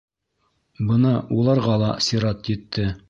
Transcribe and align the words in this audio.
Бына 0.91 1.11
уларға 1.41 1.77
ла 1.83 1.91
сират 2.07 2.51
етте. 2.57 2.93